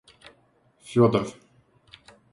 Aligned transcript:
Федор 0.89 1.27